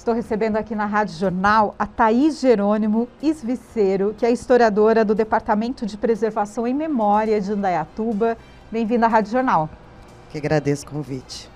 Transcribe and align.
Estou 0.00 0.14
recebendo 0.14 0.56
aqui 0.56 0.74
na 0.74 0.86
Rádio 0.86 1.14
Jornal 1.14 1.74
a 1.78 1.84
Thaís 1.84 2.40
Jerônimo 2.40 3.06
Isviceiro, 3.20 4.14
que 4.16 4.24
é 4.24 4.30
historiadora 4.30 5.04
do 5.04 5.14
Departamento 5.14 5.84
de 5.84 5.98
Preservação 5.98 6.66
e 6.66 6.72
Memória 6.72 7.38
de 7.38 7.52
Indaiatuba. 7.52 8.34
Bem-vinda 8.72 9.04
à 9.04 9.08
Rádio 9.10 9.30
Jornal. 9.30 9.68
Que 10.30 10.38
agradeço 10.38 10.86
o 10.86 10.90
convite. 10.90 11.50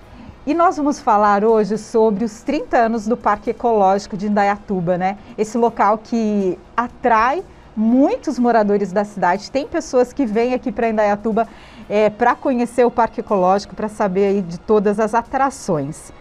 E 0.45 0.53
nós 0.53 0.77
vamos 0.77 0.99
falar 0.99 1.43
hoje 1.43 1.75
sobre 1.79 2.23
os 2.23 2.43
30 2.43 2.77
anos 2.77 3.07
do 3.07 3.17
Parque 3.17 3.49
Ecológico 3.49 4.15
de 4.15 4.27
Indaiatuba, 4.27 4.95
né? 4.95 5.17
Esse 5.35 5.57
local 5.57 5.97
que 5.97 6.55
atrai 6.77 7.43
muitos 7.75 8.37
moradores 8.37 8.91
da 8.91 9.03
cidade. 9.03 9.49
Tem 9.49 9.67
pessoas 9.67 10.13
que 10.13 10.23
vêm 10.23 10.53
aqui 10.53 10.71
para 10.71 10.87
Indaiatuba 10.87 11.47
é, 11.89 12.11
para 12.11 12.35
conhecer 12.35 12.85
o 12.85 12.91
Parque 12.91 13.21
Ecológico, 13.21 13.75
para 13.75 13.89
saber 13.89 14.27
aí 14.27 14.41
de 14.43 14.59
todas 14.59 14.99
as 14.99 15.15
atrações. 15.15 16.13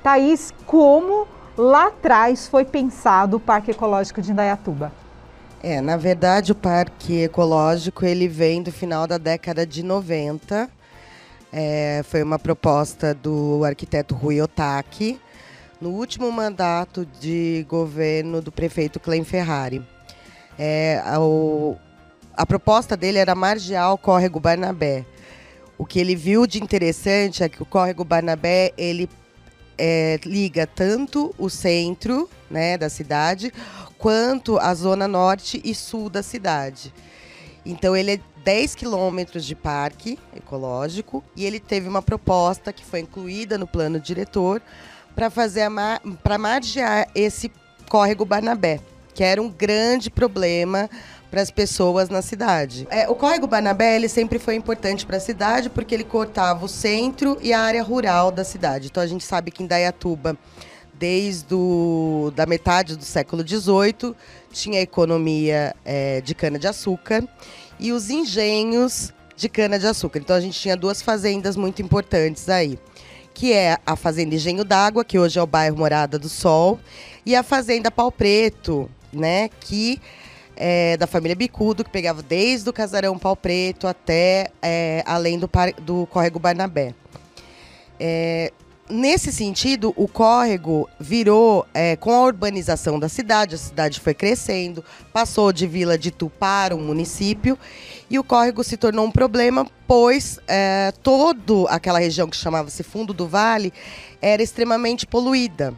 Thaís, 0.00 0.52
como 0.64 1.26
lá 1.56 1.88
atrás 1.88 2.46
foi 2.46 2.64
pensado 2.64 3.36
o 3.36 3.40
Parque 3.40 3.70
Ecológico 3.70 4.20
de 4.20 4.32
Indaiatuba? 4.32 4.92
É, 5.62 5.80
na 5.80 5.96
verdade 5.96 6.52
o 6.52 6.54
Parque 6.54 7.22
Ecológico 7.22 8.04
ele 8.04 8.26
vem 8.26 8.62
do 8.62 8.72
final 8.72 9.06
da 9.06 9.18
década 9.18 9.66
de 9.66 9.82
90. 9.82 10.68
É, 11.52 12.02
foi 12.04 12.22
uma 12.22 12.38
proposta 12.38 13.14
do 13.14 13.62
arquiteto 13.64 14.14
Rui 14.14 14.40
Otaki 14.40 15.20
no 15.80 15.90
último 15.90 16.30
mandato 16.32 17.06
de 17.20 17.66
governo 17.68 18.40
do 18.40 18.50
prefeito 18.50 18.98
Clem 18.98 19.24
Ferrari. 19.24 19.82
É, 20.58 21.02
o, 21.18 21.76
a 22.36 22.46
proposta 22.46 22.96
dele 22.96 23.18
era 23.18 23.34
margear 23.34 23.92
o 23.92 23.98
córrego 23.98 24.40
Barnabé. 24.40 25.04
O 25.76 25.84
que 25.84 25.98
ele 25.98 26.14
viu 26.14 26.46
de 26.46 26.62
interessante 26.62 27.42
é 27.42 27.48
que 27.48 27.62
o 27.62 27.66
córrego 27.66 28.04
Barnabé 28.04 28.72
ele 28.78 29.08
é, 29.78 30.18
liga 30.24 30.66
tanto 30.66 31.34
o 31.38 31.48
centro 31.48 32.28
né, 32.50 32.76
da 32.76 32.88
cidade 32.88 33.52
quanto 33.98 34.58
a 34.58 34.74
zona 34.74 35.06
norte 35.06 35.60
e 35.64 35.74
sul 35.74 36.10
da 36.10 36.22
cidade. 36.22 36.92
Então 37.64 37.96
ele 37.96 38.14
é 38.14 38.20
10 38.44 38.74
quilômetros 38.74 39.44
de 39.44 39.54
parque 39.54 40.18
ecológico 40.36 41.22
e 41.36 41.44
ele 41.44 41.60
teve 41.60 41.88
uma 41.88 42.02
proposta 42.02 42.72
que 42.72 42.84
foi 42.84 43.00
incluída 43.00 43.56
no 43.56 43.66
plano 43.66 44.00
diretor 44.00 44.60
para 45.14 45.30
fazer 45.30 45.68
para 46.22 46.38
margear 46.38 47.08
esse 47.14 47.52
córrego 47.88 48.24
Barnabé, 48.24 48.80
que 49.14 49.22
era 49.22 49.40
um 49.40 49.48
grande 49.50 50.10
problema 50.10 50.90
para 51.32 51.40
as 51.40 51.50
pessoas 51.50 52.10
na 52.10 52.20
cidade. 52.20 52.86
É, 52.90 53.08
o 53.08 53.14
Córrego 53.14 53.46
Barnabé 53.46 53.96
ele 53.96 54.06
sempre 54.06 54.38
foi 54.38 54.54
importante 54.54 55.06
para 55.06 55.16
a 55.16 55.20
cidade 55.20 55.70
porque 55.70 55.94
ele 55.94 56.04
cortava 56.04 56.62
o 56.62 56.68
centro 56.68 57.38
e 57.40 57.54
a 57.54 57.60
área 57.60 57.82
rural 57.82 58.30
da 58.30 58.44
cidade. 58.44 58.88
Então 58.88 59.02
a 59.02 59.06
gente 59.06 59.24
sabe 59.24 59.50
que 59.50 59.62
em 59.62 59.66
Dayatuba, 59.66 60.36
desde 60.92 61.54
o, 61.54 62.30
da 62.36 62.44
metade 62.44 62.96
do 62.96 63.04
século 63.04 63.42
XVIII, 63.48 64.14
tinha 64.52 64.78
a 64.78 64.82
economia 64.82 65.74
é, 65.86 66.20
de 66.20 66.34
cana-de-açúcar 66.34 67.26
e 67.80 67.92
os 67.92 68.10
engenhos 68.10 69.10
de 69.34 69.48
cana-de-açúcar. 69.48 70.18
Então 70.18 70.36
a 70.36 70.40
gente 70.40 70.60
tinha 70.60 70.76
duas 70.76 71.00
fazendas 71.00 71.56
muito 71.56 71.80
importantes 71.80 72.50
aí, 72.50 72.78
que 73.32 73.54
é 73.54 73.78
a 73.86 73.96
Fazenda 73.96 74.34
Engenho 74.34 74.66
d'Água, 74.66 75.02
que 75.02 75.18
hoje 75.18 75.38
é 75.38 75.42
o 75.42 75.46
bairro 75.46 75.78
Morada 75.78 76.18
do 76.18 76.28
Sol, 76.28 76.78
e 77.24 77.34
a 77.34 77.42
Fazenda 77.42 77.90
Pau 77.90 78.12
Preto, 78.12 78.86
né, 79.10 79.48
que 79.60 79.98
é, 80.64 80.96
da 80.96 81.08
família 81.08 81.34
Bicudo, 81.34 81.82
que 81.82 81.90
pegava 81.90 82.22
desde 82.22 82.70
o 82.70 82.72
casarão 82.72 83.18
Pau 83.18 83.34
Preto 83.34 83.88
até 83.88 84.48
é, 84.62 85.02
além 85.04 85.36
do, 85.36 85.50
do 85.80 86.06
córrego 86.06 86.38
Barnabé. 86.38 86.94
É, 87.98 88.52
nesse 88.88 89.32
sentido, 89.32 89.92
o 89.96 90.06
córrego 90.06 90.88
virou, 91.00 91.66
é, 91.74 91.96
com 91.96 92.12
a 92.12 92.22
urbanização 92.22 92.96
da 92.96 93.08
cidade, 93.08 93.56
a 93.56 93.58
cidade 93.58 93.98
foi 93.98 94.14
crescendo, 94.14 94.84
passou 95.12 95.52
de 95.52 95.66
vila 95.66 95.98
de 95.98 96.12
Tu 96.12 96.30
para 96.30 96.76
um 96.76 96.80
município, 96.80 97.58
e 98.08 98.16
o 98.16 98.22
córrego 98.22 98.62
se 98.62 98.76
tornou 98.76 99.04
um 99.04 99.10
problema, 99.10 99.66
pois 99.84 100.38
é, 100.46 100.92
toda 101.02 101.68
aquela 101.70 101.98
região 101.98 102.28
que 102.28 102.36
chamava-se 102.36 102.84
Fundo 102.84 103.12
do 103.12 103.26
Vale 103.26 103.72
era 104.20 104.40
extremamente 104.40 105.08
poluída. 105.08 105.74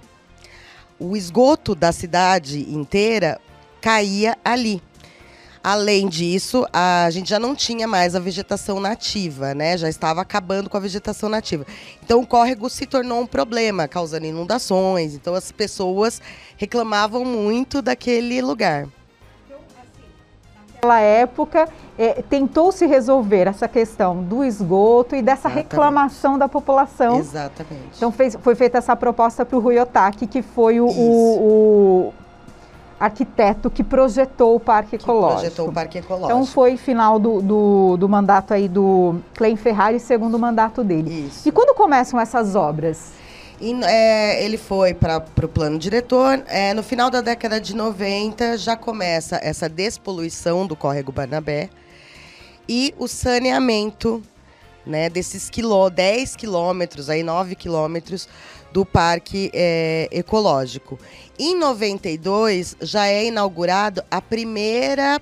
O 0.98 1.16
esgoto 1.16 1.74
da 1.74 1.90
cidade 1.90 2.70
inteira 2.70 3.40
caía 3.84 4.38
ali. 4.42 4.82
Além 5.62 6.08
disso, 6.08 6.66
a 6.72 7.08
gente 7.10 7.28
já 7.28 7.38
não 7.38 7.54
tinha 7.54 7.86
mais 7.86 8.14
a 8.14 8.20
vegetação 8.20 8.80
nativa, 8.80 9.54
né? 9.54 9.76
Já 9.76 9.90
estava 9.90 10.22
acabando 10.22 10.70
com 10.70 10.76
a 10.78 10.80
vegetação 10.80 11.28
nativa. 11.28 11.66
Então 12.02 12.20
o 12.20 12.26
córrego 12.26 12.70
se 12.70 12.86
tornou 12.86 13.20
um 13.20 13.26
problema, 13.26 13.86
causando 13.86 14.24
inundações. 14.24 15.14
Então 15.14 15.34
as 15.34 15.52
pessoas 15.52 16.20
reclamavam 16.56 17.26
muito 17.26 17.82
daquele 17.82 18.40
lugar. 18.40 18.88
Naquela 20.74 21.00
época, 21.00 21.68
é, 21.98 22.22
tentou 22.22 22.72
se 22.72 22.86
resolver 22.86 23.48
essa 23.48 23.68
questão 23.68 24.22
do 24.22 24.44
esgoto 24.44 25.14
e 25.14 25.20
dessa 25.20 25.48
Exatamente. 25.48 25.72
reclamação 25.72 26.38
da 26.38 26.48
população. 26.48 27.18
Exatamente. 27.18 27.96
Então 27.96 28.10
fez, 28.10 28.36
foi 28.42 28.54
feita 28.54 28.78
essa 28.78 28.96
proposta 28.96 29.44
para 29.44 29.56
o 29.56 29.60
Rui 29.60 29.78
Otaki, 29.78 30.26
que 30.26 30.42
foi 30.42 30.78
o, 30.80 30.86
o, 30.86 32.08
o 32.08 32.14
arquiteto 32.98 33.70
que 33.70 33.82
projetou 33.82 34.56
o 34.56 34.60
Parque 34.60 34.96
que 34.96 35.04
Ecológico. 35.04 35.40
Projetou 35.40 35.68
o 35.68 35.72
Parque 35.72 35.98
Ecológico. 35.98 36.30
Então 36.30 36.46
foi 36.46 36.76
final 36.76 37.18
do, 37.18 37.40
do, 37.40 37.96
do 37.96 38.08
mandato 38.08 38.54
aí 38.54 38.68
do 38.68 39.16
Clem 39.34 39.56
Ferrari, 39.56 39.98
segundo 40.00 40.38
mandato 40.38 40.82
dele. 40.82 41.26
Isso. 41.28 41.48
E 41.48 41.52
quando 41.52 41.74
começam 41.74 42.20
essas 42.20 42.54
obras? 42.54 43.12
E, 43.60 43.72
é, 43.84 44.44
ele 44.44 44.56
foi 44.56 44.94
para 44.94 45.24
o 45.42 45.48
plano 45.48 45.78
diretor. 45.78 46.42
É, 46.46 46.74
no 46.74 46.82
final 46.82 47.10
da 47.10 47.20
década 47.20 47.60
de 47.60 47.74
90 47.74 48.58
já 48.58 48.76
começa 48.76 49.38
essa 49.42 49.68
despoluição 49.68 50.66
do 50.66 50.76
córrego 50.76 51.12
Barnabé 51.12 51.70
e 52.68 52.94
o 52.98 53.06
saneamento 53.06 54.22
né, 54.86 55.08
desses 55.08 55.48
quilô, 55.48 55.88
10 55.90 56.36
quilômetros, 56.36 57.08
aí 57.08 57.22
9 57.22 57.54
quilômetros 57.54 58.28
do 58.72 58.84
parque 58.84 59.50
é, 59.54 60.08
ecológico. 60.10 60.98
Em 61.38 61.56
92 61.56 62.76
já 62.80 63.06
é 63.06 63.26
inaugurado 63.26 64.02
a 64.10 64.20
primeira 64.20 65.20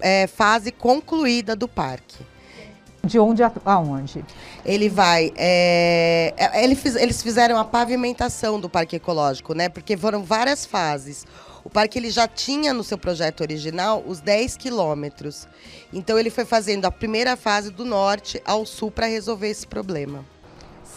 é, 0.00 0.26
fase 0.26 0.72
concluída 0.72 1.54
do 1.54 1.68
parque. 1.68 2.24
De 3.04 3.18
onde 3.18 3.42
a 3.42 3.52
aonde? 3.64 4.24
Ele 4.64 4.88
vai. 4.88 5.32
É, 5.36 6.32
é 6.36 6.64
ele 6.64 6.74
fiz, 6.74 6.96
eles 6.96 7.22
fizeram 7.22 7.58
a 7.58 7.64
pavimentação 7.64 8.58
do 8.58 8.68
parque 8.68 8.96
ecológico, 8.96 9.54
né? 9.54 9.68
Porque 9.68 9.96
foram 9.96 10.24
várias 10.24 10.64
fases. 10.64 11.26
O 11.64 11.70
parque 11.70 11.98
ele 11.98 12.10
já 12.10 12.28
tinha 12.28 12.74
no 12.74 12.84
seu 12.84 12.98
projeto 12.98 13.40
original 13.40 14.04
os 14.06 14.20
10 14.20 14.56
quilômetros. 14.58 15.48
Então 15.92 16.18
ele 16.18 16.28
foi 16.28 16.44
fazendo 16.44 16.84
a 16.84 16.90
primeira 16.90 17.36
fase 17.36 17.70
do 17.70 17.84
norte 17.84 18.40
ao 18.44 18.66
sul 18.66 18.90
para 18.90 19.06
resolver 19.06 19.48
esse 19.48 19.66
problema. 19.66 20.24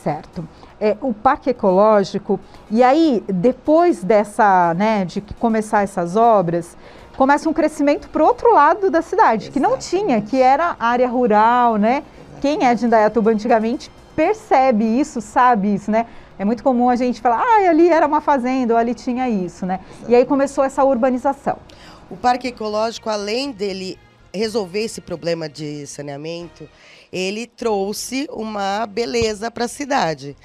Certo. 0.03 0.47
É, 0.79 0.95
o 1.01 1.13
parque 1.13 1.49
ecológico, 1.49 2.39
e 2.69 2.83
aí, 2.83 3.23
depois 3.27 4.03
dessa, 4.03 4.73
né, 4.73 5.03
de 5.05 5.21
começar 5.39 5.83
essas 5.83 6.15
obras, 6.15 6.77
começa 7.15 7.49
um 7.49 7.53
crescimento 7.53 8.07
para 8.09 8.21
o 8.21 8.25
outro 8.25 8.53
lado 8.53 8.91
da 8.91 9.01
cidade, 9.01 9.45
Exatamente. 9.45 9.51
que 9.51 9.59
não 9.59 9.77
tinha, 9.77 10.21
que 10.21 10.39
era 10.39 10.75
área 10.79 11.07
rural, 11.07 11.77
né? 11.77 12.03
Exatamente. 12.03 12.41
Quem 12.41 12.65
é 12.65 12.75
de 12.75 12.85
Indaiatuba 12.85 13.31
antigamente 13.31 13.91
percebe 14.15 14.85
isso, 14.85 15.19
sabe 15.19 15.73
isso, 15.73 15.89
né? 15.89 16.05
É 16.39 16.45
muito 16.45 16.63
comum 16.63 16.89
a 16.89 16.95
gente 16.95 17.19
falar, 17.19 17.41
ah, 17.41 17.69
ali 17.69 17.89
era 17.89 18.05
uma 18.05 18.21
fazenda, 18.21 18.73
ou 18.73 18.79
ali 18.79 18.93
tinha 18.93 19.29
isso, 19.29 19.65
né? 19.65 19.79
Exatamente. 19.83 20.11
E 20.11 20.15
aí 20.15 20.25
começou 20.25 20.63
essa 20.63 20.83
urbanização. 20.83 21.57
O 22.09 22.15
parque 22.15 22.47
ecológico, 22.47 23.09
além 23.09 23.51
dele 23.51 23.97
resolver 24.33 24.83
esse 24.83 25.01
problema 25.01 25.49
de 25.49 25.87
saneamento, 25.87 26.69
ele 27.11 27.47
trouxe 27.47 28.27
uma 28.31 28.85
beleza 28.85 29.49
para 29.49 29.65
a 29.65 29.67
cidade. 29.67 30.35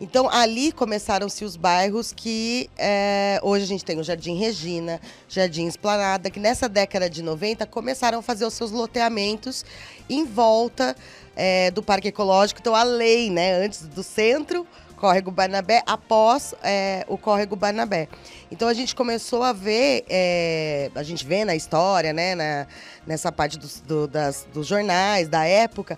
Então, 0.00 0.28
ali 0.30 0.70
começaram-se 0.70 1.44
os 1.44 1.56
bairros 1.56 2.12
que 2.12 2.70
é, 2.78 3.40
hoje 3.42 3.64
a 3.64 3.66
gente 3.66 3.84
tem 3.84 3.98
o 3.98 4.04
Jardim 4.04 4.36
Regina, 4.38 5.00
Jardim 5.28 5.66
Esplanada, 5.66 6.30
que 6.30 6.38
nessa 6.38 6.68
década 6.68 7.10
de 7.10 7.20
90 7.20 7.66
começaram 7.66 8.20
a 8.20 8.22
fazer 8.22 8.44
os 8.44 8.54
seus 8.54 8.70
loteamentos 8.70 9.64
em 10.08 10.24
volta 10.24 10.94
é, 11.34 11.72
do 11.72 11.82
Parque 11.82 12.08
Ecológico. 12.08 12.60
Então, 12.60 12.76
a 12.76 12.84
lei, 12.84 13.28
né, 13.28 13.54
antes 13.54 13.88
do 13.88 14.04
centro, 14.04 14.64
Córrego 14.98 15.30
Barnabé, 15.30 15.82
após 15.86 16.54
é, 16.62 17.06
o 17.08 17.16
Córrego 17.16 17.56
Barnabé. 17.56 18.08
Então 18.50 18.68
a 18.68 18.74
gente 18.74 18.94
começou 18.94 19.42
a 19.42 19.52
ver, 19.52 20.04
é, 20.08 20.90
a 20.94 21.02
gente 21.02 21.24
vê 21.24 21.44
na 21.44 21.54
história, 21.54 22.12
né, 22.12 22.34
na, 22.34 22.66
nessa 23.06 23.30
parte 23.30 23.58
dos, 23.58 23.80
do, 23.80 24.06
das, 24.06 24.46
dos 24.52 24.66
jornais 24.66 25.28
da 25.28 25.44
época, 25.44 25.96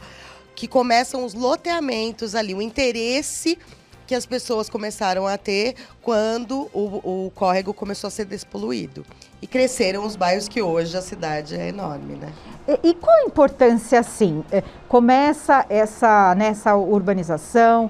que 0.54 0.68
começam 0.68 1.24
os 1.24 1.32
loteamentos 1.32 2.34
ali, 2.34 2.54
o 2.54 2.60
interesse 2.60 3.58
que 4.06 4.14
as 4.16 4.26
pessoas 4.26 4.68
começaram 4.68 5.24
a 5.24 5.38
ter 5.38 5.76
quando 6.02 6.68
o, 6.74 7.26
o 7.26 7.30
córrego 7.32 7.72
começou 7.72 8.08
a 8.08 8.10
ser 8.10 8.24
despoluído. 8.24 9.06
E 9.40 9.46
cresceram 9.46 10.04
os 10.04 10.16
bairros 10.16 10.48
que 10.48 10.60
hoje 10.60 10.96
a 10.96 11.00
cidade 11.00 11.54
é 11.54 11.68
enorme, 11.68 12.16
né? 12.16 12.32
E, 12.66 12.88
e 12.88 12.94
qual 12.94 13.16
a 13.18 13.22
importância, 13.22 14.00
assim? 14.00 14.44
É, 14.50 14.64
começa 14.88 15.64
essa, 15.68 16.34
nessa 16.34 16.74
urbanização, 16.74 17.88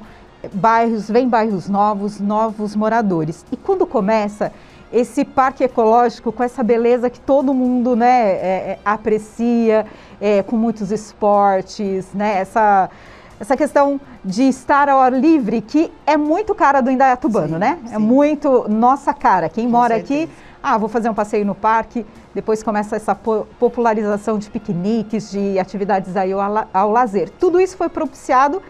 bairros, 0.53 1.11
vem 1.11 1.29
bairros 1.29 1.69
novos, 1.69 2.21
novos 2.21 2.75
moradores. 2.75 3.45
E 3.53 3.57
quando 3.57 3.87
começa 3.87 4.53
esse 4.93 5.25
parque 5.25 5.63
ecológico 5.63 6.33
com 6.33 6.43
essa 6.43 6.63
beleza 6.63 7.09
que 7.09 7.21
todo 7.21 7.55
mundo 7.55 7.95
né, 7.95 8.33
é, 8.33 8.71
é, 8.73 8.79
aprecia, 8.85 9.87
é, 10.21 10.43
com 10.43 10.57
muitos 10.57 10.91
esportes, 10.91 12.09
né, 12.13 12.39
essa, 12.39 12.91
essa 13.39 13.57
questão 13.57 14.01
de 14.25 14.43
estar 14.45 14.89
ao 14.89 15.01
ar 15.01 15.13
livre, 15.13 15.61
que 15.61 15.93
é 16.05 16.17
muito 16.17 16.55
cara 16.55 16.81
do 16.81 16.91
Indaiatubano, 16.91 17.55
sim, 17.55 17.59
né? 17.59 17.79
É 17.85 17.89
sim. 17.89 17.95
É 17.95 17.99
muito 17.99 18.69
nossa 18.69 19.15
cara. 19.15 19.49
Quem 19.49 19.65
com 19.67 19.71
mora 19.71 19.95
certeza. 19.95 20.25
aqui, 20.25 20.33
ah, 20.63 20.77
vou 20.77 20.89
fazer 20.89 21.09
um 21.09 21.15
passeio 21.15 21.47
no 21.47 21.55
parque, 21.55 22.05
depois 22.35 22.63
começa 22.63 22.97
essa 22.97 23.15
popularização 23.15 24.39
de 24.39 24.51
piqueniques, 24.51 25.31
de 25.31 25.59
atividades 25.59 26.17
aí 26.17 26.33
ao, 26.33 26.69
ao 26.73 26.91
lazer. 26.91 27.31
Tudo 27.31 27.61
isso 27.61 27.77
foi 27.77 27.89
propiciado 27.89 28.61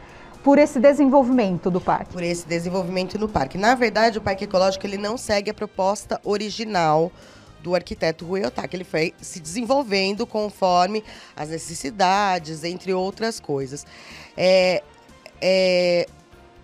por 0.43 0.59
esse 0.59 0.79
desenvolvimento 0.79 1.71
do 1.71 1.81
parque? 1.81 2.13
Por 2.13 2.23
esse 2.23 2.47
desenvolvimento 2.47 3.19
no 3.19 3.29
parque. 3.29 3.59
Na 3.59 3.75
verdade, 3.75 4.19
o 4.19 4.21
Parque 4.21 4.45
Ecológico 4.45 4.87
ele 4.87 4.99
não 4.99 5.17
segue 5.17 5.51
a 5.51 5.55
proposta 5.55 6.21
original 6.25 7.13
do 7.63 7.75
arquiteto 7.75 8.25
Rui 8.25 8.45
Otaki. 8.45 8.77
Ele 8.77 8.85
foi 8.85 9.15
se 9.21 9.39
desenvolvendo 9.39 10.27
conforme 10.27 11.05
as 11.37 11.51
necessidades, 11.51 12.65
entre 12.65 12.93
outras 12.95 13.39
coisas. 13.39 13.87
É, 14.37 14.83
é, 15.43 16.07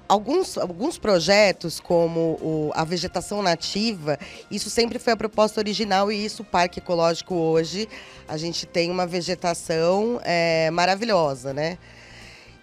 alguns, 0.09 0.57
alguns 0.57 0.99
projetos, 0.99 1.79
como 1.79 2.39
o, 2.41 2.71
a 2.75 2.85
vegetação 2.85 3.43
nativa, 3.43 4.19
isso 4.51 4.71
sempre 4.71 4.99
foi 4.99 5.13
a 5.13 5.17
proposta 5.17 5.61
original 5.61 6.11
e 6.11 6.25
isso, 6.25 6.43
o 6.43 6.45
Parque 6.47 6.79
Ecológico 6.79 7.35
hoje, 7.35 7.89
a 8.27 8.37
gente 8.37 8.67
tem 8.67 8.91
uma 8.91 9.07
vegetação 9.07 10.21
é, 10.25 10.71
maravilhosa, 10.71 11.53
né? 11.53 11.79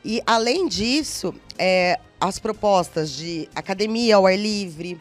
E, 0.03 0.21
além 0.25 0.67
disso, 0.67 1.33
é, 1.57 1.99
as 2.19 2.39
propostas 2.39 3.11
de 3.11 3.47
academia 3.55 4.15
ao 4.15 4.25
ar 4.25 4.37
livre, 4.37 4.99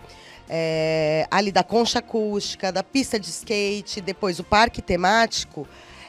é, 0.49 1.27
ali 1.31 1.51
da 1.51 1.65
concha 1.65 1.99
acústica, 1.99 2.71
da 2.71 2.83
pista 2.83 3.19
de 3.19 3.29
skate, 3.29 4.01
depois 4.01 4.39
o 4.39 4.45
parque 4.45 4.83
temático, 4.83 5.67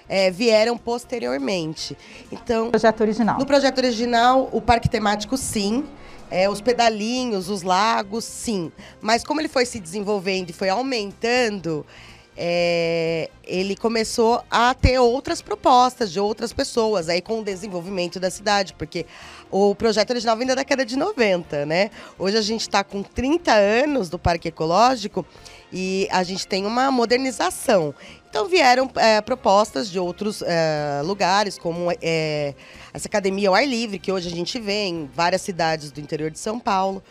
é, 0.07 0.29
vieram 0.29 0.77
posteriormente. 0.77 1.97
Então, 2.31 2.69
projeto 2.69 3.01
original. 3.01 3.39
No 3.39 3.45
projeto 3.45 3.77
original, 3.77 4.49
o 4.51 4.61
parque 4.61 4.89
temático, 4.89 5.37
sim. 5.37 5.85
É, 6.29 6.49
os 6.49 6.61
pedalinhos, 6.61 7.47
os 7.47 7.61
lagos, 7.61 8.25
sim. 8.25 8.71
Mas 8.99 9.23
como 9.23 9.39
ele 9.39 9.47
foi 9.47 9.65
se 9.65 9.79
desenvolvendo 9.79 10.49
e 10.49 10.53
foi 10.53 10.67
aumentando, 10.67 11.85
é, 12.35 13.29
ele 13.43 13.75
começou 13.75 14.43
a 14.49 14.73
ter 14.73 14.97
outras 14.99 15.41
propostas 15.41 16.11
de 16.11 16.19
outras 16.19 16.51
pessoas, 16.51 17.09
aí 17.09 17.21
com 17.21 17.39
o 17.39 17.43
desenvolvimento 17.43 18.19
da 18.19 18.29
cidade, 18.29 18.73
porque 18.73 19.05
o 19.51 19.75
projeto 19.75 20.11
original 20.11 20.35
vem 20.35 20.47
da 20.47 20.55
década 20.55 20.85
de 20.85 20.97
90, 20.97 21.65
né? 21.65 21.91
Hoje 22.17 22.37
a 22.37 22.41
gente 22.41 22.61
está 22.61 22.83
com 22.83 23.03
30 23.03 23.51
anos 23.53 24.09
do 24.09 24.17
Parque 24.17 24.47
Ecológico 24.47 25.25
e 25.71 26.07
a 26.11 26.23
gente 26.23 26.47
tem 26.47 26.65
uma 26.65 26.89
modernização. 26.91 27.93
Então 28.29 28.47
vieram 28.47 28.89
é, 28.95 29.21
propostas 29.21 29.91
de 29.91 29.99
outros 29.99 30.41
é, 30.41 31.01
lugares, 31.03 31.57
como 31.59 31.91
é, 32.01 32.55
essa 32.91 33.07
academia 33.07 33.49
ao 33.49 33.55
ar 33.55 33.67
livre, 33.67 33.99
que 33.99 34.11
hoje 34.11 34.27
a 34.27 34.31
gente 34.31 34.59
vê 34.59 34.85
em 34.85 35.07
várias 35.13 35.43
cidades 35.43 35.91
do 35.91 35.99
interior 35.99 36.31
de 36.31 36.39
São 36.39 36.59
Paulo 36.59 37.03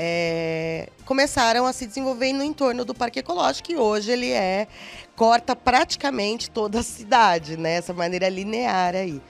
é, 0.00 0.88
começaram 1.04 1.66
a 1.66 1.72
se 1.72 1.84
desenvolver 1.84 2.32
no 2.32 2.44
entorno 2.44 2.84
do 2.84 2.94
Parque 2.94 3.18
Ecológico, 3.18 3.72
e 3.72 3.76
hoje 3.76 4.12
ele 4.12 4.30
é 4.30 4.68
corta 5.16 5.56
praticamente 5.56 6.48
toda 6.48 6.78
a 6.78 6.82
cidade, 6.84 7.56
né? 7.56 7.72
Essa 7.72 7.92
maneira 7.92 8.28
linear 8.28 8.94
aí. 8.94 9.20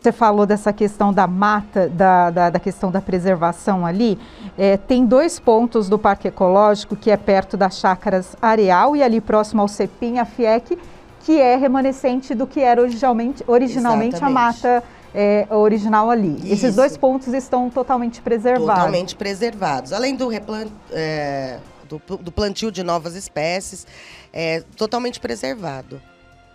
Você 0.00 0.10
falou 0.12 0.46
dessa 0.46 0.72
questão 0.72 1.12
da 1.12 1.26
mata, 1.26 1.88
da, 1.88 2.30
da, 2.30 2.50
da 2.50 2.58
questão 2.58 2.90
da 2.90 3.02
preservação 3.02 3.84
ali. 3.84 4.18
É, 4.56 4.78
tem 4.78 5.04
dois 5.04 5.38
pontos 5.38 5.86
do 5.86 5.98
Parque 5.98 6.28
Ecológico, 6.28 6.96
que 6.96 7.10
é 7.10 7.16
perto 7.18 7.56
das 7.56 7.78
chácaras 7.78 8.34
Areal 8.40 8.96
e 8.96 9.02
ali 9.02 9.20
próximo 9.20 9.60
ao 9.60 9.68
Cepim, 9.68 10.18
a 10.18 10.24
FIEC, 10.24 10.78
que 11.20 11.38
é 11.38 11.56
remanescente 11.56 12.34
do 12.34 12.46
que 12.46 12.60
era 12.60 12.80
originalmente, 12.80 13.44
originalmente 13.46 14.24
a 14.24 14.30
mata 14.30 14.82
é, 15.14 15.46
original 15.50 16.10
ali. 16.10 16.36
Isso. 16.36 16.52
Esses 16.52 16.76
dois 16.76 16.96
pontos 16.96 17.32
estão 17.32 17.70
totalmente 17.70 18.20
preservados. 18.20 18.74
Totalmente 18.74 19.16
preservados. 19.16 19.92
Além 19.92 20.14
do, 20.14 20.28
replant, 20.28 20.70
é, 20.92 21.58
do, 21.88 22.00
do, 22.18 22.32
plantio 22.32 22.70
de 22.70 22.82
novas 22.82 23.14
espécies, 23.14 23.86
é 24.32 24.62
totalmente 24.76 25.20
preservado. 25.20 26.00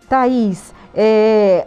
Thaís, 0.08 0.74
é, 0.94 1.66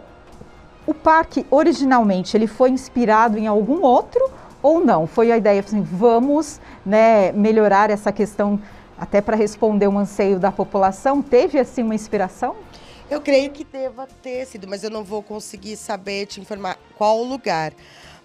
o 0.85 0.93
parque 0.93 1.45
originalmente 1.49 2.37
ele 2.37 2.47
foi 2.47 2.69
inspirado 2.69 3.37
em 3.37 3.47
algum 3.47 3.81
outro 3.81 4.29
ou 4.61 4.79
não? 4.83 5.07
Foi 5.07 5.31
a 5.31 5.37
ideia 5.37 5.59
assim, 5.59 5.81
vamos 5.81 6.59
né, 6.85 7.31
melhorar 7.31 7.89
essa 7.89 8.11
questão 8.11 8.59
até 8.97 9.19
para 9.19 9.35
responder 9.35 9.87
um 9.87 9.99
anseio 9.99 10.39
da 10.39 10.51
população? 10.51 11.21
Teve 11.21 11.59
assim 11.59 11.83
uma 11.83 11.95
inspiração? 11.95 12.55
Eu 13.09 13.21
creio 13.21 13.51
que 13.51 13.63
deva 13.63 14.07
ter 14.23 14.47
sido, 14.47 14.67
mas 14.67 14.83
eu 14.83 14.89
não 14.89 15.03
vou 15.03 15.21
conseguir 15.21 15.77
saber 15.77 16.25
te 16.25 16.41
informar 16.41 16.79
qual 16.97 17.23
lugar. 17.23 17.71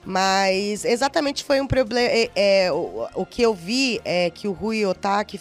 Mas 0.05 0.87
exatamente 0.87 1.45
foi 1.45 1.61
um 1.61 1.67
problema. 1.67 2.09
É, 2.11 2.31
é, 2.35 2.73
o, 2.73 3.07
o, 3.15 3.27
que 3.27 3.43
eu 3.43 3.53
vi 3.53 4.01
é 4.07 4.31
que 4.31 4.49
o 4.49 4.53
Rui 4.53 4.87
Otaki 4.87 5.39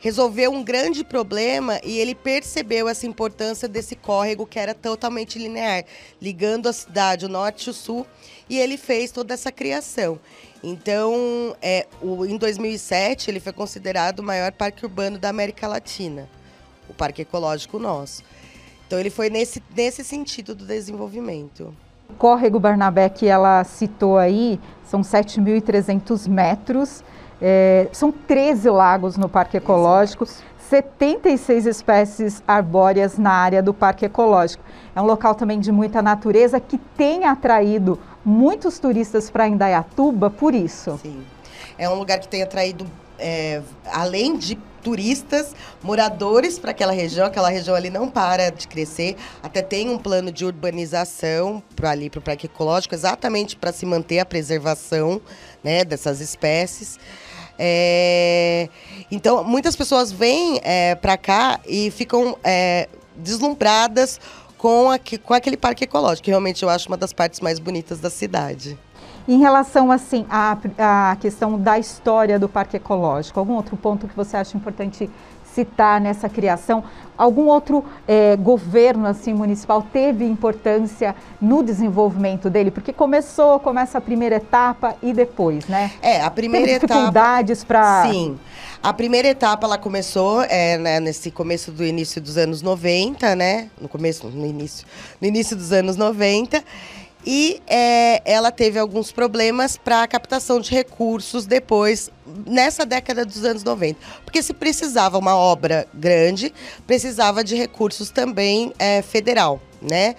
resolveu 0.00 0.52
um 0.52 0.64
grande 0.64 1.04
problema 1.04 1.80
e 1.84 1.98
ele 1.98 2.16
percebeu 2.16 2.88
essa 2.88 3.06
importância 3.06 3.68
desse 3.68 3.94
córrego 3.94 4.44
que 4.44 4.58
era 4.58 4.74
totalmente 4.74 5.38
linear, 5.38 5.84
ligando 6.20 6.68
a 6.68 6.72
cidade, 6.72 7.26
o 7.26 7.28
norte 7.28 7.68
e 7.68 7.70
o 7.70 7.72
sul, 7.72 8.04
e 8.50 8.58
ele 8.58 8.76
fez 8.76 9.12
toda 9.12 9.32
essa 9.32 9.52
criação. 9.52 10.18
Então, 10.64 11.56
é, 11.62 11.86
o, 12.02 12.26
em 12.26 12.36
2007, 12.36 13.30
ele 13.30 13.38
foi 13.38 13.52
considerado 13.52 14.18
o 14.18 14.22
maior 14.24 14.50
parque 14.50 14.84
urbano 14.84 15.16
da 15.16 15.28
América 15.28 15.68
Latina, 15.68 16.28
o 16.88 16.92
Parque 16.92 17.22
Ecológico 17.22 17.78
Nosso. 17.78 18.24
Então 18.86 18.98
ele 18.98 19.10
foi 19.10 19.30
nesse, 19.30 19.62
nesse 19.74 20.04
sentido 20.04 20.54
do 20.54 20.64
desenvolvimento. 20.64 21.74
O 22.08 22.14
córrego 22.14 22.60
Barnabé 22.60 23.08
que 23.08 23.26
ela 23.26 23.64
citou 23.64 24.18
aí 24.18 24.60
são 24.84 25.00
7.300 25.00 26.28
metros, 26.28 27.02
é, 27.40 27.88
são 27.92 28.12
13 28.12 28.68
lagos 28.70 29.16
no 29.16 29.28
Parque 29.28 29.56
Ecológico, 29.56 30.26
76 30.68 31.66
espécies 31.66 32.42
arbóreas 32.46 33.18
na 33.18 33.32
área 33.32 33.62
do 33.62 33.74
Parque 33.74 34.04
Ecológico. 34.04 34.62
É 34.94 35.00
um 35.00 35.04
local 35.04 35.34
também 35.34 35.60
de 35.60 35.70
muita 35.70 36.02
natureza 36.02 36.60
que 36.60 36.78
tem 36.78 37.24
atraído 37.24 37.98
muitos 38.24 38.78
turistas 38.78 39.30
para 39.30 39.46
Indaiatuba 39.46 40.30
por 40.30 40.54
isso. 40.54 40.98
Sim. 41.02 41.22
É 41.76 41.88
um 41.88 41.94
lugar 41.94 42.18
que 42.18 42.28
tem 42.28 42.42
atraído, 42.42 42.86
é, 43.18 43.60
além 43.92 44.36
de 44.36 44.58
turistas, 44.84 45.56
moradores 45.82 46.58
para 46.58 46.70
aquela 46.70 46.92
região. 46.92 47.26
Aquela 47.26 47.48
região 47.48 47.74
ali 47.74 47.88
não 47.88 48.08
para 48.08 48.50
de 48.50 48.68
crescer. 48.68 49.16
Até 49.42 49.62
tem 49.62 49.88
um 49.88 49.98
plano 49.98 50.30
de 50.30 50.44
urbanização 50.44 51.62
para 51.74 51.90
ali, 51.90 52.10
para 52.10 52.18
o 52.20 52.22
parque 52.22 52.46
ecológico, 52.46 52.94
exatamente 52.94 53.56
para 53.56 53.72
se 53.72 53.86
manter 53.86 54.18
a 54.20 54.26
preservação 54.26 55.20
né, 55.64 55.82
dessas 55.84 56.20
espécies. 56.20 56.98
É, 57.58 58.68
então, 59.10 59.42
muitas 59.42 59.74
pessoas 59.74 60.12
vêm 60.12 60.60
é, 60.62 60.94
para 60.94 61.16
cá 61.16 61.60
e 61.66 61.90
ficam 61.90 62.36
é, 62.44 62.88
deslumbradas 63.16 64.20
com, 64.58 64.90
aqui, 64.90 65.16
com 65.18 65.32
aquele 65.32 65.56
parque 65.56 65.84
ecológico, 65.84 66.24
que 66.24 66.30
realmente 66.30 66.62
eu 66.62 66.68
acho 66.68 66.88
uma 66.88 66.96
das 66.96 67.12
partes 67.12 67.40
mais 67.40 67.58
bonitas 67.58 68.00
da 68.00 68.10
cidade. 68.10 68.78
Em 69.26 69.38
relação 69.38 69.90
assim 69.90 70.26
à, 70.28 70.56
à 70.78 71.16
questão 71.16 71.58
da 71.58 71.78
história 71.78 72.38
do 72.38 72.48
parque 72.48 72.76
ecológico, 72.76 73.40
algum 73.40 73.54
outro 73.54 73.76
ponto 73.76 74.06
que 74.06 74.14
você 74.14 74.36
acha 74.36 74.56
importante 74.56 75.08
citar 75.54 76.00
nessa 76.00 76.28
criação? 76.28 76.84
Algum 77.16 77.46
outro 77.46 77.84
é, 78.08 78.36
governo 78.36 79.06
assim 79.06 79.32
municipal 79.32 79.86
teve 79.92 80.24
importância 80.24 81.14
no 81.40 81.62
desenvolvimento 81.62 82.50
dele? 82.50 82.70
Porque 82.70 82.92
começou, 82.92 83.60
começa 83.60 83.98
a 83.98 84.00
primeira 84.00 84.36
etapa 84.36 84.96
e 85.02 85.12
depois, 85.12 85.66
né? 85.68 85.92
É, 86.02 86.20
a 86.20 86.30
primeira 86.30 86.66
teve 86.66 86.86
dificuldades 86.86 87.62
para 87.62 88.10
Sim. 88.10 88.38
A 88.82 88.92
primeira 88.92 89.28
etapa 89.28 89.66
ela 89.66 89.78
começou 89.78 90.42
é, 90.42 90.76
né, 90.76 91.00
nesse 91.00 91.30
começo 91.30 91.72
do 91.72 91.82
início 91.82 92.20
dos 92.20 92.36
anos 92.36 92.60
90, 92.60 93.34
né? 93.34 93.70
No 93.80 93.88
começo, 93.88 94.26
no 94.26 94.44
início, 94.44 94.86
no 95.18 95.26
início 95.26 95.56
dos 95.56 95.72
anos 95.72 95.96
90. 95.96 96.62
E 97.26 97.62
é, 97.66 98.20
ela 98.24 98.52
teve 98.52 98.78
alguns 98.78 99.10
problemas 99.10 99.76
para 99.76 100.02
a 100.02 100.06
captação 100.06 100.60
de 100.60 100.70
recursos 100.70 101.46
depois, 101.46 102.10
nessa 102.46 102.84
década 102.84 103.24
dos 103.24 103.44
anos 103.44 103.64
90. 103.64 103.98
Porque 104.24 104.42
se 104.42 104.52
precisava 104.52 105.16
uma 105.18 105.34
obra 105.34 105.86
grande, 105.94 106.52
precisava 106.86 107.42
de 107.42 107.54
recursos 107.54 108.10
também 108.10 108.72
é, 108.78 109.00
federal, 109.00 109.60
né? 109.80 110.16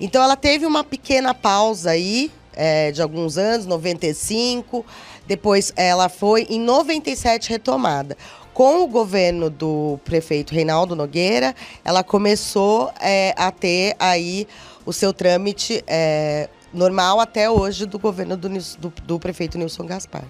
Então 0.00 0.22
ela 0.22 0.36
teve 0.36 0.66
uma 0.66 0.82
pequena 0.82 1.32
pausa 1.32 1.90
aí, 1.90 2.30
é, 2.54 2.90
de 2.90 3.00
alguns 3.00 3.38
anos, 3.38 3.66
95, 3.66 4.84
depois 5.28 5.72
ela 5.76 6.08
foi 6.08 6.42
em 6.50 6.58
97 6.58 7.50
retomada. 7.50 8.16
Com 8.52 8.82
o 8.82 8.88
governo 8.88 9.48
do 9.48 10.00
prefeito 10.04 10.52
Reinaldo 10.52 10.96
Nogueira, 10.96 11.54
ela 11.84 12.02
começou 12.02 12.90
é, 13.00 13.32
a 13.36 13.52
ter 13.52 13.94
aí 14.00 14.48
o 14.88 14.92
seu 14.92 15.12
trâmite 15.12 15.84
é, 15.86 16.48
normal 16.72 17.20
até 17.20 17.50
hoje 17.50 17.84
do 17.84 17.98
governo 17.98 18.38
do, 18.38 18.48
do, 18.48 18.92
do, 19.04 19.18
prefeito 19.18 19.58
Nilson 19.58 19.84
Gaspar. 19.84 20.24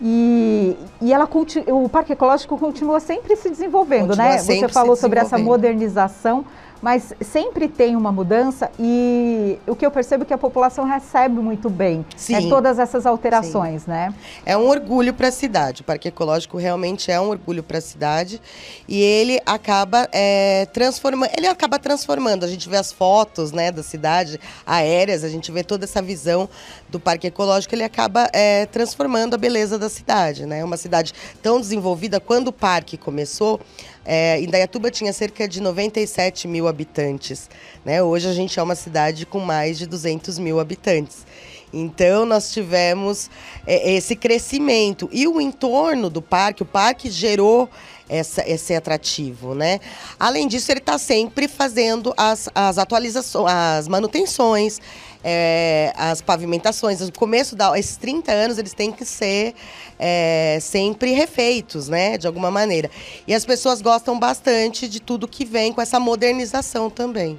E, 0.00 0.76
e 1.02 1.12
ela 1.12 1.28
o 1.66 1.88
Parque 1.88 2.12
Ecológico 2.12 2.56
continua 2.56 3.00
sempre 3.00 3.34
se 3.34 3.50
desenvolvendo, 3.50 4.08
continua 4.08 4.28
né? 4.28 4.38
Você 4.38 4.68
falou 4.68 4.94
sobre 4.94 5.18
essa 5.18 5.36
modernização 5.36 6.44
mas 6.82 7.12
sempre 7.20 7.68
tem 7.68 7.96
uma 7.96 8.12
mudança 8.12 8.70
e 8.78 9.58
o 9.66 9.74
que 9.74 9.84
eu 9.84 9.90
percebo 9.90 10.22
é 10.22 10.26
que 10.26 10.34
a 10.34 10.38
população 10.38 10.84
recebe 10.84 11.40
muito 11.40 11.70
bem 11.70 12.04
é, 12.30 12.48
todas 12.48 12.78
essas 12.78 13.06
alterações, 13.06 13.82
Sim. 13.82 13.90
né? 13.90 14.14
É 14.44 14.56
um 14.56 14.68
orgulho 14.68 15.14
para 15.14 15.28
a 15.28 15.32
cidade. 15.32 15.82
O 15.82 15.84
Parque 15.84 16.08
Ecológico 16.08 16.56
realmente 16.58 17.10
é 17.10 17.20
um 17.20 17.28
orgulho 17.28 17.62
para 17.62 17.78
a 17.78 17.80
cidade 17.80 18.40
e 18.88 19.00
ele 19.00 19.40
acaba 19.46 20.08
é, 20.12 20.66
transformando, 20.72 21.30
ele 21.36 21.46
acaba 21.46 21.78
transformando. 21.78 22.44
A 22.44 22.48
gente 22.48 22.68
vê 22.68 22.76
as 22.76 22.92
fotos, 22.92 23.52
né, 23.52 23.70
da 23.72 23.82
cidade 23.82 24.38
aéreas, 24.66 25.24
a 25.24 25.28
gente 25.28 25.50
vê 25.50 25.64
toda 25.64 25.84
essa 25.84 26.02
visão 26.02 26.48
do 26.88 27.00
Parque 27.00 27.26
Ecológico, 27.26 27.74
ele 27.74 27.84
acaba 27.84 28.28
é, 28.32 28.66
transformando 28.66 29.34
a 29.34 29.38
beleza 29.38 29.78
da 29.78 29.88
cidade, 29.88 30.46
né? 30.46 30.64
Uma 30.64 30.76
cidade 30.76 31.12
tão 31.42 31.60
desenvolvida 31.60 32.20
quando 32.20 32.48
o 32.48 32.52
parque 32.52 32.96
começou 32.96 33.60
é, 34.06 34.40
Indaiatuba 34.40 34.90
tinha 34.90 35.12
cerca 35.12 35.48
de 35.48 35.60
97 35.60 36.46
mil 36.46 36.68
habitantes. 36.68 37.50
Né? 37.84 38.00
Hoje 38.02 38.28
a 38.28 38.32
gente 38.32 38.58
é 38.58 38.62
uma 38.62 38.76
cidade 38.76 39.26
com 39.26 39.40
mais 39.40 39.76
de 39.76 39.86
200 39.86 40.38
mil 40.38 40.60
habitantes. 40.60 41.26
Então 41.72 42.24
nós 42.24 42.52
tivemos 42.52 43.28
é, 43.66 43.92
esse 43.92 44.14
crescimento 44.14 45.08
e 45.12 45.26
o 45.26 45.40
entorno 45.40 46.08
do 46.08 46.22
parque, 46.22 46.62
o 46.62 46.66
parque 46.66 47.10
gerou 47.10 47.68
essa, 48.08 48.48
esse 48.48 48.74
atrativo, 48.74 49.54
né? 49.54 49.80
Além 50.18 50.46
disso, 50.46 50.70
ele 50.70 50.78
está 50.78 50.98
sempre 50.98 51.48
fazendo 51.48 52.14
as, 52.16 52.48
as 52.54 52.78
atualizações, 52.78 53.52
as 53.52 53.88
manutenções, 53.88 54.80
é, 55.24 55.92
as 55.96 56.20
pavimentações. 56.20 57.00
No 57.00 57.12
começo 57.12 57.56
da 57.56 57.76
esses 57.78 57.96
30 57.96 58.32
anos 58.32 58.58
eles 58.58 58.72
têm 58.72 58.92
que 58.92 59.04
ser 59.04 59.54
é, 59.98 60.58
sempre 60.60 61.12
refeitos, 61.12 61.88
né? 61.88 62.16
De 62.16 62.26
alguma 62.26 62.50
maneira. 62.50 62.90
E 63.26 63.34
as 63.34 63.44
pessoas 63.44 63.82
gostam 63.82 64.18
bastante 64.18 64.88
de 64.88 65.00
tudo 65.00 65.26
que 65.26 65.44
vem 65.44 65.72
com 65.72 65.82
essa 65.82 65.98
modernização 65.98 66.88
também. 66.88 67.38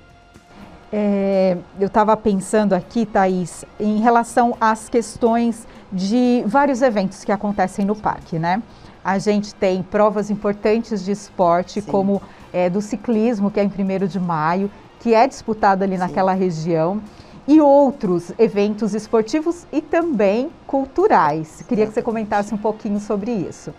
É, 0.92 1.58
eu 1.80 1.88
estava 1.88 2.16
pensando 2.16 2.74
aqui, 2.74 3.06
Thaís, 3.06 3.66
em 3.80 4.00
relação 4.00 4.56
às 4.60 4.88
questões 4.88 5.68
de 5.92 6.44
vários 6.46 6.82
eventos 6.82 7.24
que 7.24 7.32
acontecem 7.32 7.86
no 7.86 7.96
parque, 7.96 8.40
né? 8.40 8.62
A 9.04 9.18
gente 9.20 9.54
tem 9.54 9.84
provas 9.84 10.30
importantes 10.30 11.04
de 11.04 11.12
esporte, 11.12 11.82
Sim. 11.82 11.92
como 11.92 12.22
é, 12.54 12.70
do 12.70 12.82
ciclismo, 12.82 13.52
que 13.52 13.60
é 13.60 13.64
em 13.64 13.68
1 13.68 14.08
de 14.08 14.20
maio, 14.20 14.72
que 15.00 15.14
é 15.14 15.28
disputado 15.28 15.84
ali 15.84 15.94
Sim. 15.94 16.00
naquela 16.00 16.34
região 16.34 17.02
e 17.48 17.62
outros 17.62 18.32
eventos 18.38 18.94
esportivos 18.94 19.66
e 19.72 19.82
também 19.82 20.50
culturais. 20.66 21.64
Queria 21.68 21.88
que 21.88 21.94
você 21.94 22.02
comentasse 22.02 22.54
um 22.54 22.58
pouquinho 22.58 23.00
sobre 23.00 23.32
isso. 23.32 23.74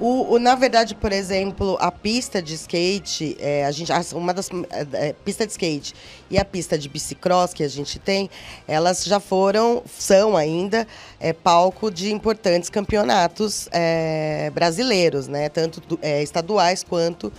O, 0.00 0.34
o, 0.34 0.38
na 0.38 0.54
verdade, 0.54 0.94
por 0.94 1.10
exemplo, 1.10 1.76
a 1.80 1.90
pista 1.90 2.40
de 2.40 2.54
skate, 2.54 3.36
é, 3.40 3.64
a 3.64 3.72
gente, 3.72 3.90
uma 4.14 4.32
das 4.32 4.48
é, 4.70 5.08
é, 5.08 5.12
pista 5.24 5.44
de 5.44 5.50
skate 5.50 5.92
e 6.30 6.38
a 6.38 6.44
pista 6.44 6.78
de 6.78 6.88
bicicross 6.88 7.52
que 7.52 7.64
a 7.64 7.68
gente 7.68 7.98
tem, 7.98 8.30
elas 8.68 9.04
já 9.04 9.18
foram, 9.18 9.82
são 9.86 10.36
ainda 10.36 10.86
é, 11.18 11.32
palco 11.32 11.90
de 11.90 12.12
importantes 12.12 12.70
campeonatos 12.70 13.68
é, 13.72 14.52
brasileiros, 14.54 15.26
né? 15.26 15.48
Tanto 15.48 15.98
é, 16.00 16.22
estaduais 16.22 16.84
quanto 16.84 17.32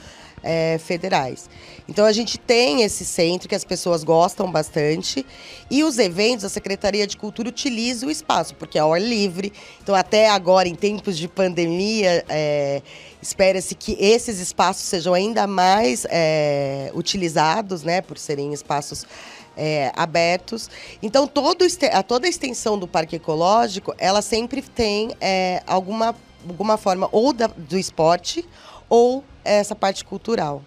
é, 0.44 0.78
federais. 0.78 1.50
Então 1.88 2.06
a 2.06 2.12
gente 2.12 2.38
tem 2.38 2.84
esse 2.84 3.04
centro 3.04 3.50
que 3.50 3.56
as 3.56 3.64
pessoas 3.64 4.04
gostam 4.04 4.52
bastante 4.52 5.26
e 5.72 5.84
os 5.84 5.98
eventos, 5.98 6.46
a 6.46 6.50
Secretaria 6.50 7.08
de 7.08 7.18
Cultura 7.18 7.50
utiliza 7.50 8.06
o 8.06 8.12
espaço, 8.12 8.54
porque 8.56 8.78
é 8.78 8.82
ao 8.82 8.94
ar 8.94 9.02
livre. 9.02 9.52
Então 9.82 9.96
até 9.96 10.30
agora, 10.30 10.68
em 10.68 10.76
tempos 10.76 11.18
de 11.18 11.28
pandemia, 11.28 12.24
é, 12.30 12.82
espera-se 13.22 13.74
que 13.76 13.98
esses 14.00 14.40
espaços 14.40 14.84
sejam 14.84 15.14
ainda 15.14 15.48
mais 15.48 16.06
é, 16.10 16.92
utilizados, 16.94 17.84
né, 17.84 18.02
por 18.02 18.18
serem 18.18 18.54
espaços 18.54 19.06
é, 19.60 19.92
abertos. 19.96 20.70
Então, 21.02 21.28
todo, 21.28 21.66
toda 22.08 22.26
a 22.26 22.30
extensão 22.30 22.80
do 22.80 22.88
Parque 22.88 23.18
Ecológico, 23.18 23.94
ela 23.98 24.22
sempre 24.22 24.62
tem 24.62 25.12
é, 25.20 25.62
alguma, 25.68 26.16
alguma 26.48 26.78
forma 26.78 27.10
ou 27.12 27.34
da, 27.34 27.48
do 27.48 27.78
esporte 27.78 28.46
ou 28.90 29.24
essa 29.44 29.76
parte 29.76 30.04
cultural. 30.04 30.62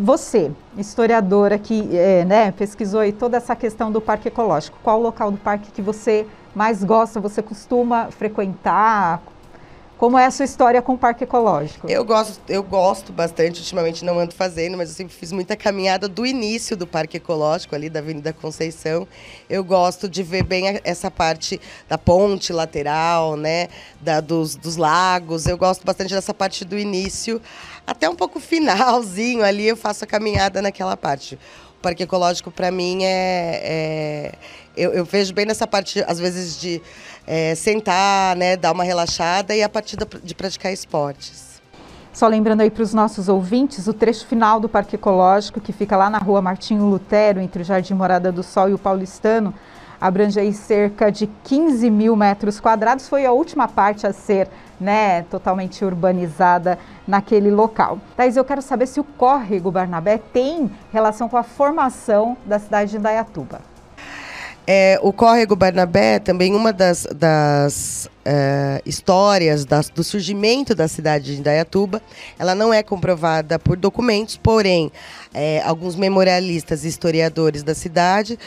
Você, 0.00 0.50
historiadora 0.76 1.58
que 1.58 1.96
é, 1.96 2.24
né, 2.24 2.52
pesquisou 2.52 3.00
aí 3.00 3.12
toda 3.12 3.36
essa 3.36 3.54
questão 3.54 3.90
do 3.90 4.00
parque 4.00 4.28
ecológico, 4.28 4.78
qual 4.82 4.98
o 4.98 5.02
local 5.02 5.30
do 5.30 5.36
parque 5.38 5.70
que 5.70 5.82
você 5.82 6.26
mais 6.54 6.82
gosta, 6.82 7.20
você 7.20 7.42
costuma 7.42 8.10
frequentar? 8.10 9.22
Como 9.98 10.16
é 10.16 10.26
a 10.26 10.30
sua 10.30 10.44
história 10.44 10.80
com 10.80 10.92
o 10.92 10.98
Parque 10.98 11.24
Ecológico? 11.24 11.90
Eu 11.90 12.04
gosto, 12.04 12.40
eu 12.48 12.62
gosto 12.62 13.12
bastante, 13.12 13.58
ultimamente 13.58 14.04
não 14.04 14.16
ando 14.16 14.32
fazendo, 14.32 14.76
mas 14.76 14.90
eu 14.90 14.94
sempre 14.94 15.12
fiz 15.12 15.32
muita 15.32 15.56
caminhada 15.56 16.06
do 16.06 16.24
início 16.24 16.76
do 16.76 16.86
Parque 16.86 17.16
Ecológico, 17.16 17.74
ali 17.74 17.90
da 17.90 17.98
Avenida 17.98 18.32
Conceição. 18.32 19.08
Eu 19.50 19.64
gosto 19.64 20.08
de 20.08 20.22
ver 20.22 20.44
bem 20.44 20.80
essa 20.84 21.10
parte 21.10 21.60
da 21.88 21.98
ponte 21.98 22.52
lateral, 22.52 23.36
né? 23.36 23.66
Da, 24.00 24.20
dos, 24.20 24.54
dos 24.54 24.76
lagos. 24.76 25.46
Eu 25.46 25.58
gosto 25.58 25.84
bastante 25.84 26.14
dessa 26.14 26.32
parte 26.32 26.64
do 26.64 26.78
início, 26.78 27.42
até 27.84 28.08
um 28.08 28.14
pouco 28.14 28.38
finalzinho 28.38 29.42
ali 29.42 29.66
eu 29.66 29.76
faço 29.76 30.04
a 30.04 30.06
caminhada 30.06 30.62
naquela 30.62 30.96
parte. 30.96 31.34
O 31.78 31.80
Parque 31.80 32.04
Ecológico, 32.04 32.52
para 32.52 32.70
mim, 32.70 33.02
é, 33.02 33.60
é 33.64 34.32
eu, 34.78 34.92
eu, 34.92 35.04
vejo 35.04 35.34
bem 35.34 35.44
nessa 35.44 35.66
parte, 35.66 36.04
às 36.06 36.20
vezes, 36.20 36.60
de 36.60 36.80
é, 37.30 37.54
sentar, 37.54 38.34
né, 38.36 38.56
dar 38.56 38.72
uma 38.72 38.82
relaxada 38.82 39.54
e 39.54 39.62
a 39.62 39.68
partir 39.68 39.98
de 40.24 40.34
praticar 40.34 40.72
esportes. 40.72 41.60
Só 42.10 42.26
lembrando 42.26 42.62
aí 42.62 42.70
para 42.70 42.82
os 42.82 42.94
nossos 42.94 43.28
ouvintes, 43.28 43.86
o 43.86 43.92
trecho 43.92 44.26
final 44.26 44.58
do 44.58 44.66
Parque 44.66 44.96
Ecológico, 44.96 45.60
que 45.60 45.70
fica 45.70 45.94
lá 45.94 46.08
na 46.08 46.16
rua 46.16 46.40
Martinho 46.40 46.86
Lutero, 46.86 47.38
entre 47.38 47.60
o 47.60 47.64
Jardim 47.64 47.92
Morada 47.92 48.32
do 48.32 48.42
Sol 48.42 48.70
e 48.70 48.72
o 48.72 48.78
Paulistano, 48.78 49.52
abrange 50.00 50.40
aí 50.40 50.54
cerca 50.54 51.12
de 51.12 51.26
15 51.44 51.90
mil 51.90 52.16
metros 52.16 52.58
quadrados. 52.58 53.06
Foi 53.06 53.26
a 53.26 53.30
última 53.30 53.68
parte 53.68 54.06
a 54.06 54.12
ser 54.12 54.48
né, 54.80 55.22
totalmente 55.24 55.84
urbanizada 55.84 56.78
naquele 57.06 57.50
local. 57.50 57.98
Thais, 58.16 58.38
eu 58.38 58.44
quero 58.44 58.62
saber 58.62 58.86
se 58.86 59.00
o 59.00 59.04
córrego 59.04 59.70
Barnabé 59.70 60.16
tem 60.16 60.70
relação 60.90 61.28
com 61.28 61.36
a 61.36 61.42
formação 61.42 62.38
da 62.46 62.58
cidade 62.58 62.92
de 62.92 62.96
Indaiatuba. 62.96 63.60
É, 64.70 64.98
o 65.00 65.14
Córrego 65.14 65.56
Barnabé, 65.56 66.18
também 66.18 66.54
uma 66.54 66.74
das, 66.74 67.06
das 67.16 68.06
uh, 68.26 68.82
histórias 68.84 69.64
das, 69.64 69.88
do 69.88 70.04
surgimento 70.04 70.74
da 70.74 70.86
cidade 70.86 71.32
de 71.34 71.40
Indaiatuba, 71.40 72.02
ela 72.38 72.54
não 72.54 72.74
é 72.74 72.82
comprovada 72.82 73.58
por 73.58 73.78
documentos, 73.78 74.36
porém, 74.36 74.92
é, 75.32 75.62
alguns 75.64 75.96
memorialistas 75.96 76.84
e 76.84 76.88
historiadores 76.88 77.62
da 77.62 77.74
cidade 77.74 78.38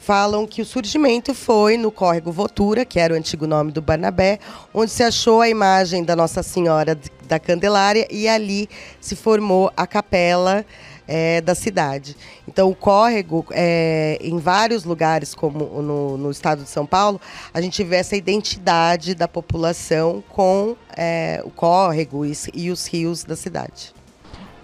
falam 0.00 0.48
que 0.48 0.60
o 0.60 0.64
surgimento 0.64 1.32
foi 1.32 1.76
no 1.76 1.92
córrego 1.92 2.32
Votura, 2.32 2.84
que 2.84 2.98
era 2.98 3.14
o 3.14 3.16
antigo 3.16 3.46
nome 3.46 3.70
do 3.70 3.80
Barnabé, 3.80 4.40
onde 4.74 4.90
se 4.90 5.04
achou 5.04 5.40
a 5.40 5.48
imagem 5.48 6.02
da 6.02 6.16
Nossa 6.16 6.42
Senhora 6.42 6.98
da 7.28 7.38
Candelária 7.38 8.08
e 8.10 8.26
ali 8.26 8.68
se 9.00 9.14
formou 9.14 9.70
a 9.76 9.86
capela 9.86 10.66
é, 11.08 11.40
da 11.40 11.54
cidade. 11.54 12.14
Então, 12.46 12.68
o 12.68 12.74
córrego, 12.74 13.46
é, 13.50 14.18
em 14.20 14.38
vários 14.38 14.84
lugares, 14.84 15.34
como 15.34 15.82
no, 15.82 16.18
no, 16.18 16.30
estado 16.30 16.62
de 16.62 16.68
São 16.68 16.84
Paulo, 16.84 17.18
a 17.52 17.60
gente 17.62 17.82
vê 17.82 17.96
essa 17.96 18.14
identidade 18.14 19.14
da 19.14 19.26
população 19.26 20.22
com 20.28 20.76
é, 20.94 21.40
o 21.44 21.50
córrego 21.50 22.26
e, 22.26 22.32
e, 22.52 22.70
os 22.70 22.86
rios 22.86 23.24
da 23.24 23.34
cidade. 23.34 23.94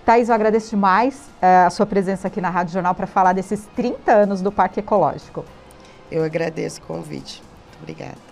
Thais, 0.05 0.29
eu 0.29 0.35
agradeço 0.35 0.69
demais 0.69 1.19
é, 1.41 1.65
a 1.65 1.71
sua 1.71 1.87
presença 1.87 2.29
aqui 2.29 2.41
na 2.41 2.51
Rádio 2.51 2.75
Jornal 2.75 2.95
para 2.95 3.07
falar 3.07 3.33
desses 3.33 3.67
30 3.75 4.13
anos 4.13 4.43
do 4.43 4.53
Parque 4.53 4.81
Ecológico. 4.81 5.45
Eu 6.11 6.23
agradeço 6.23 6.83
o 6.83 6.85
convite. 6.85 7.43
Muito 7.71 7.79
obrigada. 7.81 8.24